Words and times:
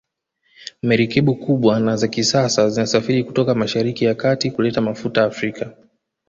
Merikebu 0.83 1.35
kubwa 1.35 1.79
na 1.79 1.95
za 1.97 2.07
kisasa 2.07 2.69
zinasafiri 2.69 3.23
kutoka 3.23 3.55
masahariki 3.55 4.05
ya 4.05 4.15
kati 4.15 4.51
kuleta 4.51 4.81
mafuta 4.81 5.23
Afrika 5.23 5.75